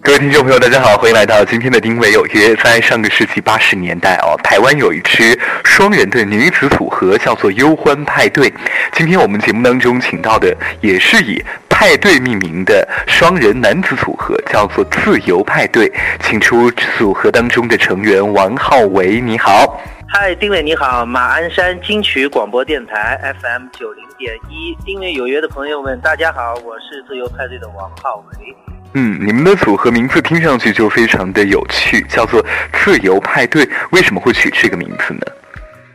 [0.00, 2.54] 各位听众朋友，大家好，欢迎来到今天的《丁伟有约》。
[2.62, 8.52] 在上个世纪八十年代哦，台湾有一支双人的女子组合，叫做忧欢派对。
[8.92, 15.92] 今天我们节目当中请到的也是以派对命名的双人男子组合，叫做自由派对。
[16.20, 19.80] 请出组合当中的成员王浩维，你好。
[20.08, 28.56] 嗨，丁伟你好，马鞍山金曲广播电台 FM 九零点一，丁伟有约的朋友们，大家好，我是自由派对的王浩维。
[28.94, 35.20] 嗯，你们的组合名字听上去就非常的有趣，叫做自由派对，为什么会取这个名字呢？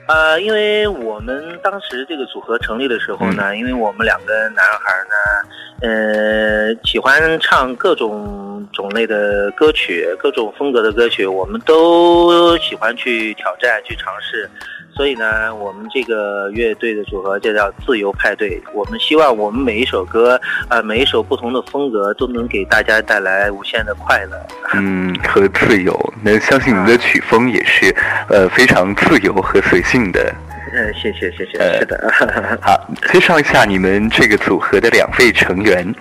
[0.06, 14.50] 呃，因为我们当时这个组合成立的时候呢，因为我们两个男孩呢，呃，喜欢唱各种种类的歌曲，各种风格的歌曲，我们都喜欢去挑战、去尝试。
[14.96, 18.62] 所以呢，我们这个乐队的组合就叫自由派对。
[18.74, 20.40] 我们希望我们每一首歌，
[20.70, 24.38] 呃，每一首不同的风格，都能给大家带来无限的快乐。
[24.74, 26.14] 嗯，和自由。
[26.22, 27.95] 那相信你们的曲风也是，
[28.30, 30.34] 呃，非常自由和随性的。
[30.72, 31.80] 嗯，谢谢谢谢。
[31.80, 32.12] 是的。
[32.62, 32.80] 好，
[33.12, 35.94] 介绍一下你们这个组合的两位成员。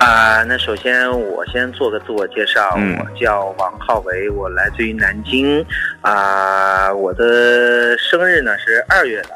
[0.00, 5.64] 啊，那首先我先做个自我介绍，我叫王浩维，我来自于南京，
[6.00, 9.28] 啊，我的生日呢是二月的，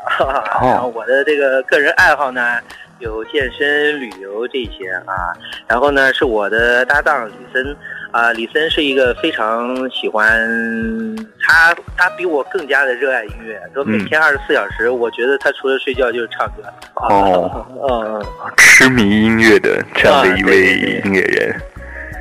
[0.63, 2.59] 然后我的这个个人爱好呢
[3.05, 5.13] 有健身、旅游这些啊，
[5.69, 7.77] 然后呢是我的搭档李森。
[8.11, 10.25] 啊，李森是一个非常喜欢
[11.41, 16.63] 他，他比我更加的热爱音乐，说每天二十四小时，我觉得他除了睡觉就是唱歌。
[16.95, 18.25] 哦， 嗯，
[18.57, 21.61] 痴迷音乐的这样的一位音乐人。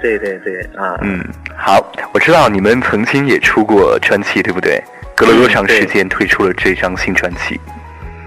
[0.01, 1.23] 对对对，啊，嗯，
[1.55, 1.79] 好，
[2.11, 4.83] 我知道你们曾经也出过专辑，对不对？
[5.15, 7.61] 隔了多长时间推出了这张新专辑？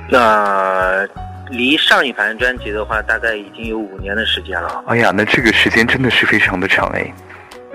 [0.09, 1.05] 那
[1.51, 4.85] 离上一盘专辑的话，大概已经有五年的时间了。
[4.87, 7.13] 哎呀，那这个时间真的是非常的长哎。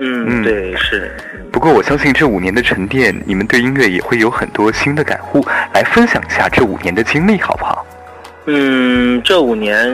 [0.00, 1.10] 嗯，对，是。
[1.52, 7.86] 不过我相信这五年的沉淀，你们对音乐也会有很多新的感悟，来分享一下这五年的经历，好不好？
[8.46, 9.86] 嗯，这五年，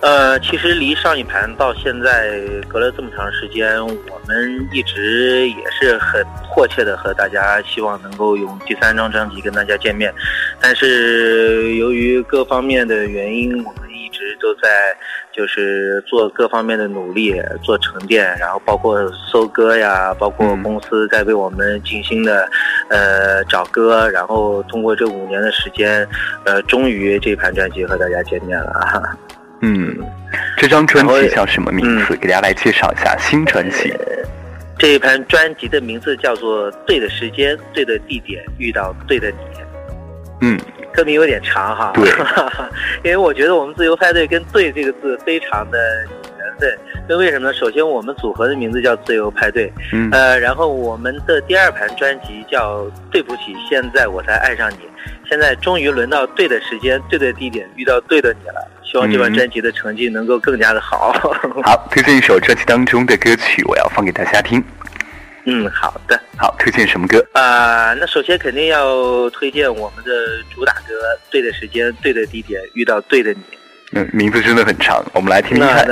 [0.00, 10.12] 呃，其实离上一盘到现在隔了这么长时间，我们一直也是很迫切的和大家希望能够用第三张专辑跟大家见面，
[10.60, 14.68] 但是由于各方面的原因，我们一直都在。
[15.32, 19.00] 就是做各方面的努力，做沉淀，然后包括
[19.30, 22.50] 搜歌呀，包括公司在为我们精心的，
[22.88, 26.06] 呃，找歌，然后通过这五年的时间，
[26.44, 29.16] 呃，终于这盘专辑和大家见面了啊。
[29.60, 29.96] 嗯，
[30.56, 32.16] 这张专辑叫什么名字？
[32.16, 33.92] 给大家来介绍一下新专辑。
[34.78, 39.36] 这一盘专辑的名字叫做《对的时间，对的地点，遇到对的你》。
[40.40, 40.58] 嗯。
[40.92, 42.10] 歌名有点长哈，对，
[43.08, 46.78] 因为我觉得我们自由派对跟“对”这个字非常的有缘分。
[47.08, 47.54] 那为什么呢？
[47.54, 52.82] 首先，我们组合的名字叫自由派对，嗯，呃，然后我们的第二盘专辑叫
[53.12, 54.74] 《对不起，现在我才爱上你》，
[55.30, 58.68] 现在终于轮到对的时间、对的地点遇到对的你了。
[58.82, 61.12] 希望这盘专辑的成绩能够更加的好。
[61.62, 64.60] 好，推荐一首专辑当中的歌曲，我要放给大家听。
[65.44, 67.94] 嗯，好的，好，推荐什么歌啊？
[67.94, 70.10] 那首先肯定要推荐我们的
[70.52, 70.80] 主打歌
[71.30, 73.38] 《对的时间，对的地点，遇到对的你》。
[73.92, 75.86] 嗯，名字真的很长，我们来听听看。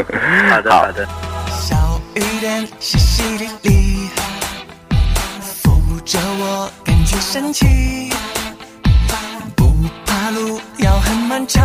[0.48, 1.06] 好的，好的。
[1.50, 4.08] 小雨点淅淅沥沥，
[5.42, 7.66] 扶着我感觉神奇，
[8.10, 8.27] 不
[10.30, 11.62] 路要很漫长，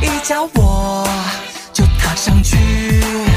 [0.00, 1.06] 一脚我
[1.72, 3.31] 就踏上去。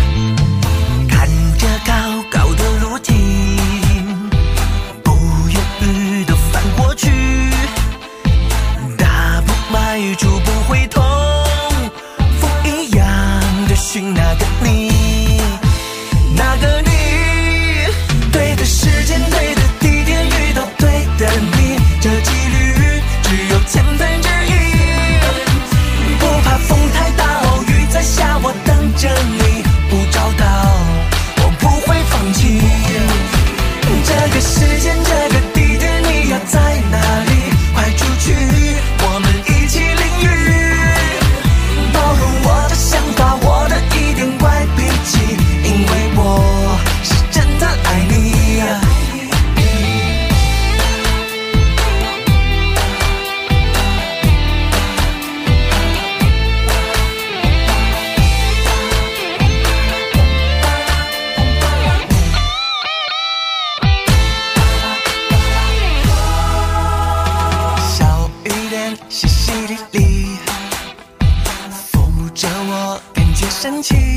[73.86, 74.15] cheese.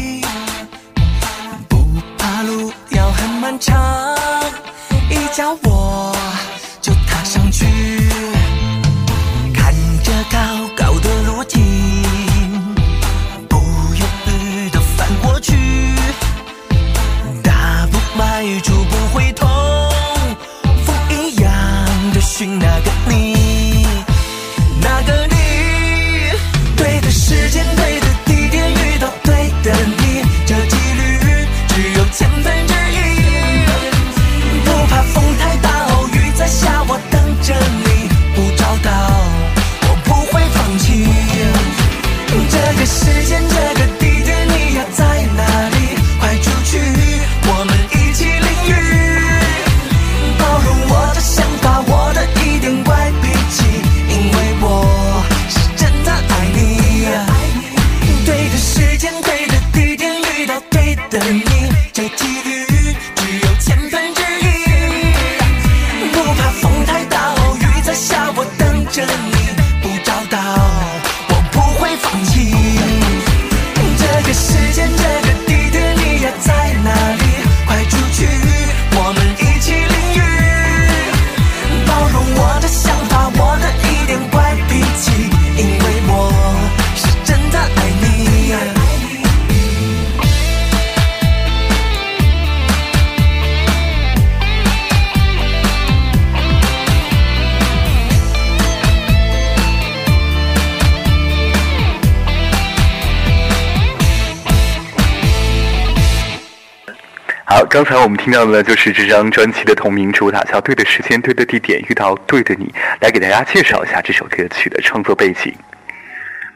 [107.78, 112.64] 刚才我们听到的就是这张专辑的同名主打，叫《对的时间、对的地点遇到对的你》。
[113.00, 115.54] 来给大家介绍一下这首歌曲的创作背景。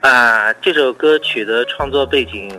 [0.01, 2.51] 啊，这首歌曲的创作背景，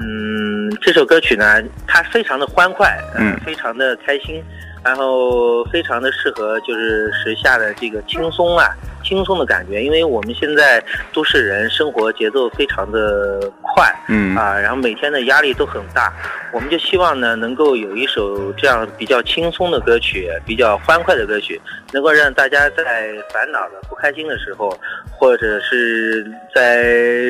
[0.00, 4.42] 嗯，这首歌曲呢，它非常的欢快，呃嗯非常的开心，
[4.84, 8.66] 然后非常的适合就是时下的这个轻松啊，
[9.02, 10.82] 轻松的感觉，因为我们现在
[11.12, 16.12] 都市人生活节奏非常的快，嗯啊，然后每天的压力都很大，
[16.52, 21.60] 我们就希望呢，能够有一首这样比较轻松的歌曲，比较欢快的歌曲，
[21.92, 24.76] 能够让大家在烦恼的、不开心的时候，
[25.10, 26.82] 或者是在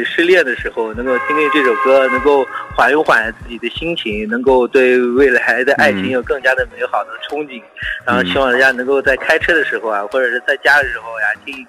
[0.05, 2.45] 失恋的时候，能够听听这首歌，能够
[2.77, 7.63] 缓一缓自己的心情，能够对未来的爱情嗯有更加的美好的憧憬。
[8.07, 11.62] 然后希望大家能够在开车的时候啊，或者是在家的时候呀，听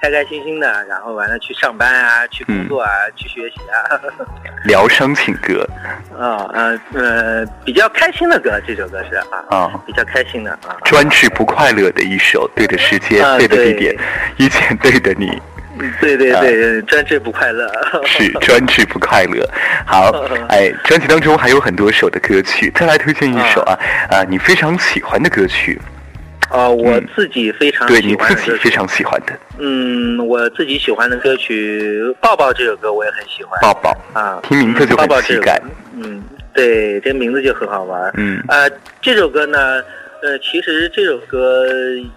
[0.00, 4.00] 开开心心的，然后完了去上班啊，去工作啊，去学习啊。
[4.64, 5.68] 疗伤情歌
[6.16, 10.76] 啊呃呃，比较开心的歌，这首歌是啊，啊，比较开心的啊。
[10.84, 13.96] 专治不快乐的一首，对的时间、啊对的地点，
[14.38, 15.40] 遇见对的你，
[16.00, 17.68] 对对对，专治不快乐。
[18.06, 19.48] 是专治不快乐。
[19.86, 20.10] 好，
[20.48, 23.78] 哎，专辑当中还有很多首的歌曲，再来推荐一首啊
[24.10, 25.80] 啊，你非常喜欢的歌曲，
[26.50, 27.08] 啊，我嗯。
[27.14, 29.32] 自己非常对你喜欢自己非常喜欢的。
[29.58, 33.58] 嗯，我自己喜欢的歌曲《抱抱》这首歌我也很喜欢。
[33.60, 35.40] 抱抱，啊，听名字就很抱抱这
[35.94, 36.22] 嗯，
[36.54, 38.12] 对，这名字就很好玩。
[38.16, 38.42] 嗯。
[38.48, 39.82] 呃，这首歌呢，
[40.22, 41.66] 呃，其实这首歌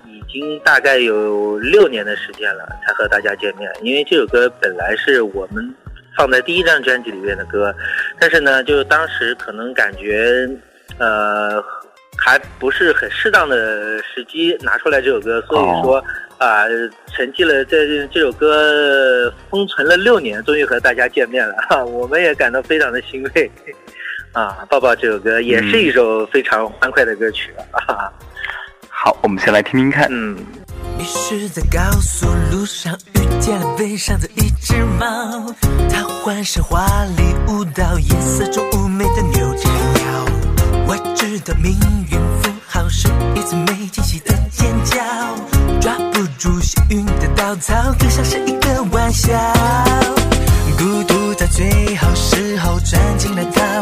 [0.06, 3.69] 已经大概有六年的时间了，才和大家见面。
[3.81, 5.74] 因为这首歌本来是我们
[6.18, 7.74] 放在第一张专辑里面的歌，
[8.19, 10.48] 但是呢，就是当时可能感觉，
[10.98, 11.64] 呃，
[12.18, 16.04] 还不是很适当的时机拿出来这首歌，所以说。
[16.38, 16.66] 啊、
[17.16, 23.50] 沉寂了这这首歌封存了六年，终于和大家见面了，哈， 我们也感到非常的欣慰。
[24.34, 28.12] 啊，抱抱这首歌也是一首非常欢快的歌曲啊。
[28.92, 30.10] 好，我们先来听听看。
[30.12, 30.36] 嗯，
[30.98, 35.56] 迷失在高速路上遇见了背上的一只猫，
[35.90, 36.86] 它换上华
[37.18, 40.44] 丽舞蹈，夜色中妩媚的扭着腰。
[41.39, 41.71] 的命
[42.11, 45.01] 运符号是一次没惊喜的尖叫，
[45.81, 49.33] 抓不住幸运的稻草，更像是一个玩笑。
[50.77, 53.75] 孤独在最好时候钻进了他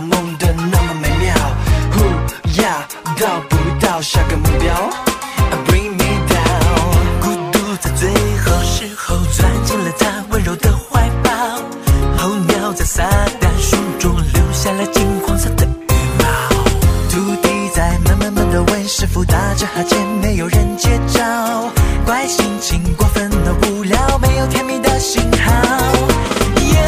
[0.00, 1.34] 梦的那么美妙。
[1.92, 2.86] Who 呀，
[3.18, 4.90] 到不到下个目标
[5.66, 11.30] ？Bring me down，孤独在最后时候钻进了他温柔的怀抱，
[12.18, 13.02] 候鸟在撒
[13.40, 16.24] 旦树中留下了金黄色的羽毛，
[17.10, 21.70] 土地在慢慢慢的问是否打着哈欠，没有人接招，
[22.04, 25.52] 怪心情过分的无聊，没有甜蜜的信号，
[26.60, 26.82] 眼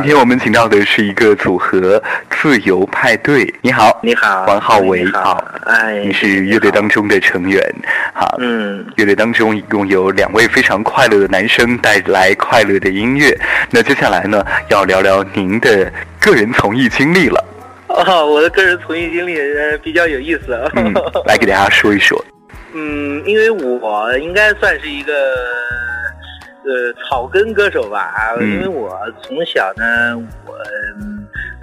[0.00, 3.54] 今天我们请到的是一个组合自由派对。
[3.60, 7.62] 你好，你好，王浩维你好好，哎，你是乐队当中的成员。
[8.14, 13.38] 好，嗯，乐队当中一共有两位非常快乐的男生带来快乐的音乐。
[13.68, 17.44] 那接下来呢，要聊聊您的个人从艺经历了。
[17.88, 20.58] 哦，我的个人从艺经历呃比较有意思。
[20.76, 20.94] 嗯，
[21.26, 22.24] 来给大家说一说。
[22.72, 25.12] 嗯，因为我应该算是一个
[26.64, 30.54] 呃草根歌手吧，啊因为我从小呢，我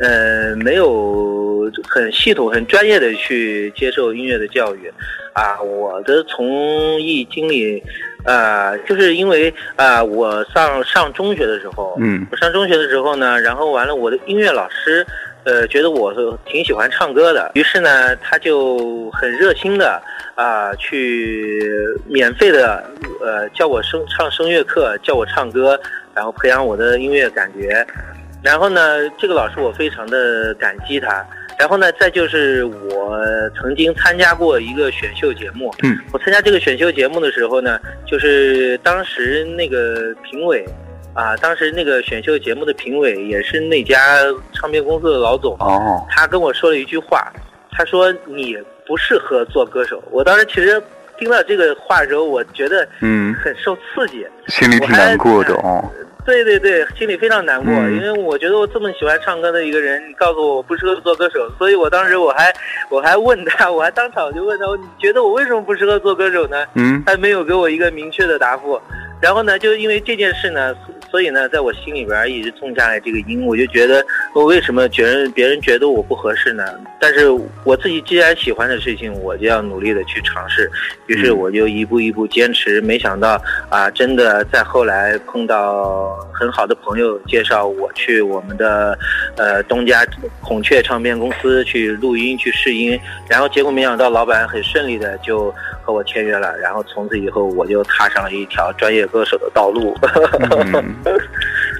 [0.04, 4.92] 呃没有很系统、很专业的去接受音乐的教育，
[5.34, 7.82] 啊，我的从艺经历，
[8.25, 12.25] 呃，就是因为啊、我上上中学的时候，嗯。
[12.32, 15.06] 我上中学的时候呢，然后完了，我的音乐老师，
[15.48, 20.01] 呃，觉得我是挺喜欢唱歌的，于是呢，他就很热心的
[20.36, 21.63] 啊、去
[22.06, 22.84] 免费的
[23.22, 25.80] 呃教我声唱声乐课，教我唱歌，
[26.13, 27.88] 然后培养我的音乐感觉。
[28.44, 31.25] 然后呢，这个老师我非常的感激他。
[31.58, 33.18] 然后呢，再就是我
[33.56, 40.63] 曾经参加过一个选秀节目，嗯，我参加这个选秀节目的时候呢，就是当时那个评委，
[41.17, 44.19] 啊，当时那个选秀节目的评委也是那家
[44.53, 47.33] 唱片公司的老总，哦，他跟我说了一句话，
[47.71, 48.55] 他说你
[48.86, 50.00] 不适合做歌手。
[50.12, 50.79] 我当时其实
[51.17, 54.27] 听到这个话的时候，我觉得嗯，很受刺激。
[54.45, 55.83] 心里挺难过的哦。
[56.24, 62.53] 对对对，心里非常难过，嗯因为我觉得我这么喜欢唱歌的一个人，你告诉我我不适合做歌手，所以我当时我还
[62.91, 66.63] 我还问他，我还当场就问他，你觉得我为什么不适合做歌手呢？
[66.75, 68.79] 嗯他没有给我一个明确的答复。
[69.19, 70.75] 然后呢，就因为这件事呢，
[71.10, 74.06] 所以呢，在我心里边一直种下来这个因，我就觉得
[74.38, 76.63] 我为什么觉得别人觉得我不合适呢？
[77.01, 77.27] 但是
[77.63, 80.70] 我自己既然喜欢的事情，我就要努力的去尝试。
[81.08, 88.96] 于是嗯我就一步一步坚持，没想到啊，真的在后来碰到很好的朋友介绍我去我们的
[89.38, 90.06] 呃东家
[90.39, 95.51] 孔雀唱片公司去录音去试音，然后结果没想到老板很顺利的就
[95.82, 99.98] 和我签约了，然后从此以后我就踏上了一条专业歌手的道路。
[100.75, 100.94] 嗯，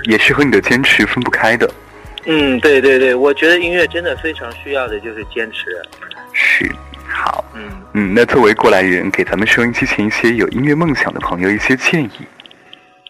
[0.06, 1.70] 也是和你的坚持分不开的。
[2.28, 5.66] 嗯，对对对，我觉得音乐真的非常需要的就是坚持。
[6.34, 6.70] 是，
[7.10, 7.64] 好，嗯。
[7.94, 12.10] 嗯，那作为过来人，给咱们收音机前一些有音乐梦想的朋友一些建议。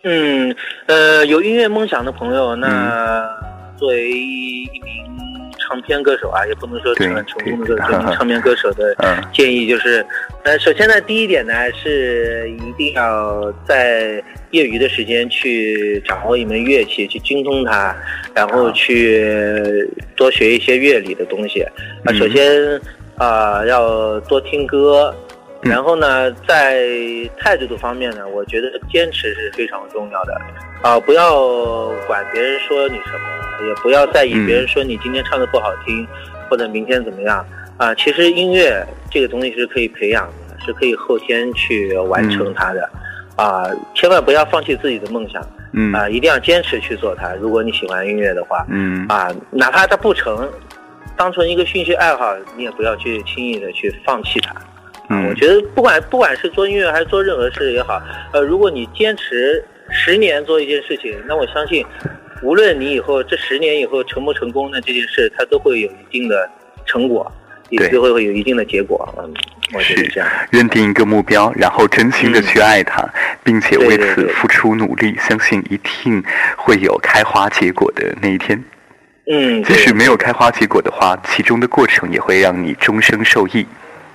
[0.03, 0.55] 嗯，
[0.85, 3.27] 呃，有音乐梦想的朋友，那
[3.77, 5.03] 作为一名
[5.67, 10.05] 唱片歌手啊，也不能说成了成功的歌手， 唱片歌手的嗯建议就是，
[10.43, 17.95] 呃，首先呢，第一点呢是一定要在业余的时间去掌握一门乐器，去精通它，
[18.33, 21.61] 然后去多学一些乐理的东西。
[21.61, 21.71] 啊、
[22.05, 22.15] 嗯。
[22.15, 22.81] 首先
[23.17, 25.13] 啊、要多听歌。
[25.63, 25.71] 嗯。
[25.71, 26.87] 然后呢，在
[27.37, 30.39] 态度的方面呢，我觉得坚持是非常重要的，
[30.83, 36.07] 啊、不要管别人说你什么，也不要在意嗯别人说你今天唱的不好听，
[36.47, 37.43] 或者明天怎么样。
[37.77, 42.89] 啊、其实音乐这个东西是可以培养的，是可以后天去完成它的，
[43.37, 43.63] 啊、
[43.95, 45.41] 千万不要放弃自己的梦想
[45.73, 47.33] 嗯啊、一定要坚持去做它。
[47.35, 50.49] 如果你喜欢音乐的话，嗯啊，哪怕它不成，
[51.15, 54.51] 当成一个兴趣爱好，你也不要去轻易的去放弃它。
[54.53, 54.63] 啊，
[55.09, 58.01] 嗯我觉得不管不管是做音乐还是做任何事也好，
[58.33, 61.85] 呃，如果你坚持十年做一件事情，那我相信，
[62.41, 66.49] 无论你以后这十年以后成不成功那这件事，它都会有一定的
[66.85, 67.31] 成果，
[67.69, 69.07] 也对都会会有一定的结果。
[69.17, 69.33] 嗯，
[69.73, 70.29] 我觉得是这样。
[70.49, 73.07] 认定一个目标，然后真心的去爱它，
[73.43, 76.23] 并且为此付出努力，相信一定
[76.55, 78.63] 会有开花结果的那一天。
[79.29, 83.65] 嗯，即使没有开花结果的话，其中的过程也会让你终生受益。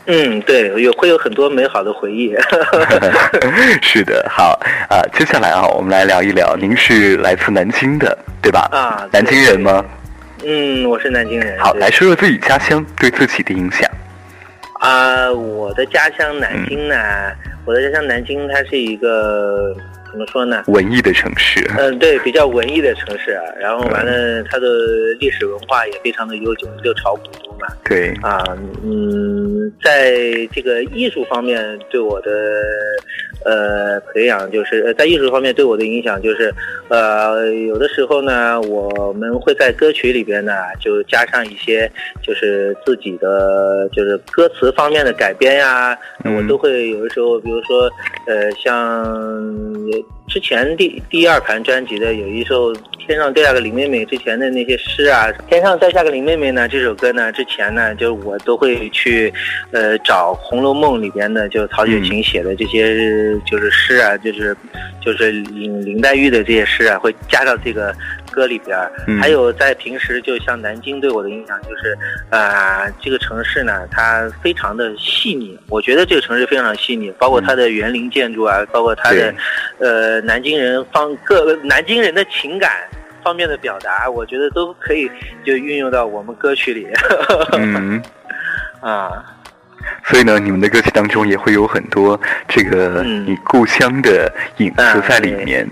[0.06, 2.34] 嗯，对，有会有很多美好的回忆。
[3.82, 8.68] 是的，好啊、接下来啊，我们来聊一聊，您是来自南京的，对吧？
[8.72, 9.84] 啊南京人吗？
[10.44, 11.58] 嗯，我是南京人。
[11.60, 13.88] 好，来说说自己家乡对自己的影响。
[14.80, 16.96] 啊、我的家乡南京呢，
[17.64, 19.72] 我的家乡南京，它是一个
[20.10, 20.64] 怎么说呢？
[20.66, 23.44] 文艺的城市，嗯、对，比较文艺的城市啊。
[23.60, 24.66] 然后完了，它的
[25.20, 27.68] 历史文化也非常的悠久，六朝古都嘛。
[27.84, 28.44] 对，啊，
[28.84, 30.12] 嗯，在
[30.52, 32.30] 这个艺术方面对我的
[33.44, 36.52] 呃培养，就是呃在艺术方面对我的影响，就是
[36.88, 41.90] 呃有的时候呢，我们会在歌曲里边呢就加上一些
[42.22, 47.88] 就是自己的就是歌词方面的改编呀，嗯我都会有的时候，比如说
[48.26, 49.04] 呃像
[50.28, 52.72] 之前第第二盘专辑的有一首
[53.06, 59.32] 《天上掉下个林妹妹》之前的那些诗啊，《天上掉下个林妹妹》呢这首歌呢之前呢就我都会去
[59.72, 64.56] 呃找《红楼梦》里边的就曹雪芹写的这些就是诗啊，就是
[65.04, 67.94] 就是林林黛玉的这些诗啊，会加到这个
[68.32, 68.76] 歌里边。
[69.06, 71.96] 嗯还有在平时就像南京对我的影响就是，
[72.30, 79.32] 啊、这个城市呢它非常的细腻，我觉得这个城市非常的细腻，包括它的园林建筑啊，包括它的
[79.78, 82.72] 呃南京人方各南京人的情感。
[83.24, 85.08] 方面的表达，我觉得都可以
[85.46, 86.88] 就运用到我们歌曲里。
[87.52, 88.02] 嗯，
[88.82, 89.24] 啊，
[90.04, 95.64] 所以呢，你们的歌曲当中也会有很多这个嗯你故乡的影子在里面。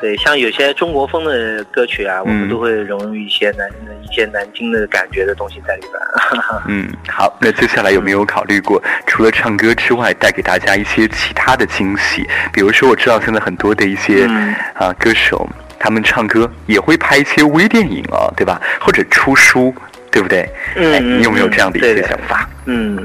[0.00, 3.68] 对，像有些中国风的歌曲啊，我们嗯都会融入一些南
[4.02, 5.92] 一些南京的感觉的东西在里边。
[6.68, 12.26] 嗯，好，那接下来有没有考虑过，除了唱歌之外，带给大家一些其他的惊喜？
[12.52, 18.60] 比如说，我知道现在很多的一些嗯啊歌手，他们唱歌也会拍一些微电影啊，对吧？
[18.80, 19.74] 或者出书，
[20.10, 20.48] 对不对？
[20.76, 22.48] 嗯哎，你有没有这样的一些想法？
[22.66, 23.04] 嗯，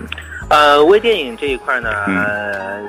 [0.49, 2.79] 呃，微电影这一块呢，嗯呃，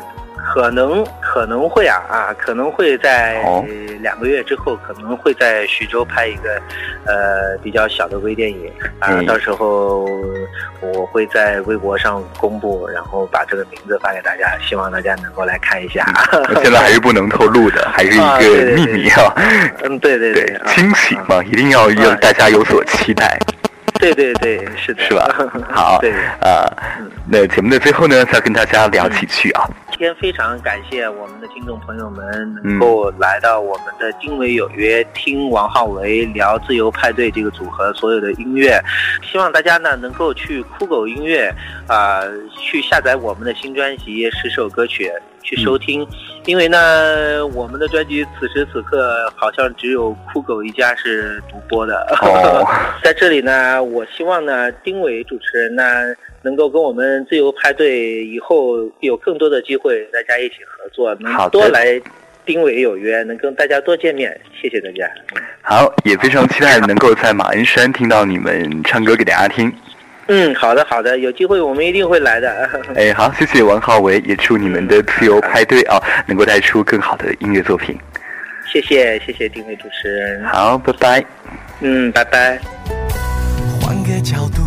[0.53, 3.65] 可能可能会啊啊，可能会在哦
[4.01, 6.61] 两个月之后，可能会在徐州拍一个
[7.07, 10.07] 呃比较小的微电影啊、嗯到时候
[10.81, 16.05] 我会在微博上公布，然后把这个名字发给大家，希望大家能够来看一下。
[16.31, 19.33] 那现在还是不能透露的， 还是一个秘密啊。
[19.83, 23.39] 嗯，对对对，啊惊喜啊嘛，一定要让大家有所期待。
[24.01, 25.27] 对对对，是的，是吧？
[25.73, 26.13] 好，对。
[26.41, 26.67] 啊，
[27.31, 29.69] 那节目的最后呢，再跟大家聊几句啊。
[29.91, 32.27] 今天非常感谢我们的听众朋友们
[32.65, 38.79] 嗯能够来到我们的经纬有约，听王浩维聊自由派对这个组合所有的音乐。
[39.23, 41.49] 希望大家呢能够去酷狗音乐
[41.87, 42.21] 啊、
[42.59, 45.11] 去下载我们的新专辑十首歌曲
[45.45, 46.05] 去收听，
[46.47, 51.95] 因为呢我们的专辑此时此刻好像只有酷狗一家是独播的。
[52.23, 52.67] 哦
[53.03, 55.85] 在这里呢，我希望呢，丁伟主持人呢，
[56.43, 62.01] 能够跟我们自由派对以后有更多的机会，大家一起合作，能多来
[62.47, 64.41] 丁伟有约，能跟大家多见面。
[64.61, 65.11] 谢谢大家。
[65.61, 69.71] 好，也非常期待能够在马鞍山听到你们唱歌给大家听。
[70.27, 72.69] 嗯，好的好的，有机会我们一定会来的。
[72.97, 77.99] 哎，好，谢谢王浩维，也祝你们的自由派对啊能够带出更好的音乐作品。
[78.73, 80.45] 谢谢谢谢丁伟主持人。
[80.47, 81.25] 好，拜拜。
[81.81, 82.59] 嗯，拜拜。
[83.81, 84.63] 换个角度，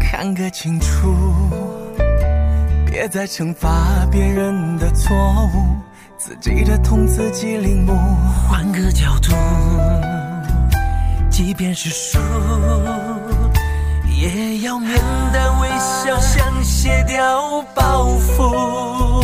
[0.00, 1.14] 看个清楚，
[2.90, 3.68] 别再惩罚
[4.10, 5.14] 别人的错
[5.54, 5.76] 误，
[6.16, 7.92] 自己的痛自己领悟。
[8.48, 9.36] 换个角度，
[11.30, 12.18] 即便是输，
[14.20, 14.98] 也要面
[15.32, 19.22] 带微笑，想卸掉包袱。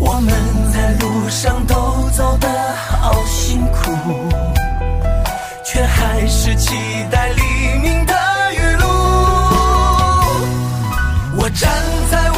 [0.00, 0.32] 我们
[0.72, 3.92] 在路上都走得好辛苦，
[5.62, 6.74] 却还是期
[7.10, 7.42] 待黎
[7.82, 8.14] 明的
[8.54, 8.86] 雨露。
[11.36, 11.70] 我站
[12.10, 12.30] 在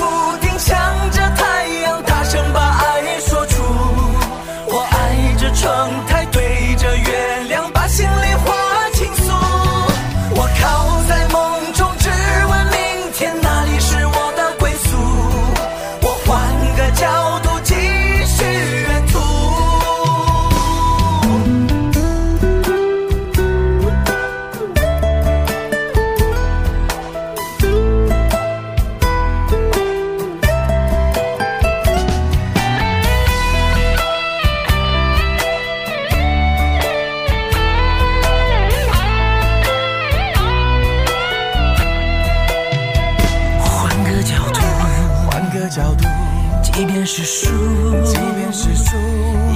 [46.72, 47.48] 即便是输，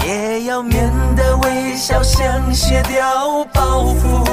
[0.06, 4.24] 也要面带微笑，像卸掉包袱。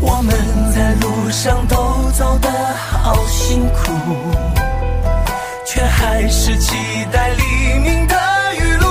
[0.00, 0.34] 我们
[0.74, 3.92] 在路上都走得好辛苦，
[5.66, 6.76] 却还是期
[7.12, 8.16] 待黎明的
[8.58, 8.88] 雨露。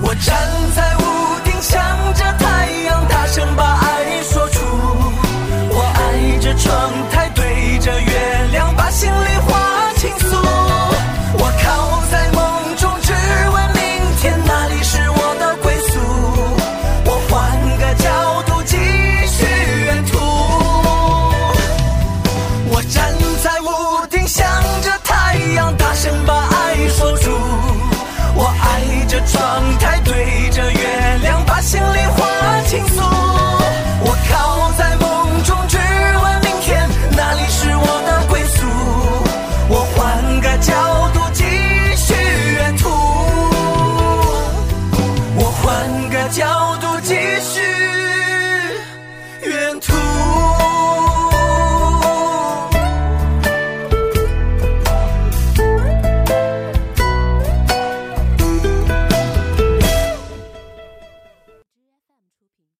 [0.00, 0.34] 我站
[0.74, 1.00] 在屋
[1.44, 1.78] 顶，向
[2.14, 3.85] 着太阳大声喊。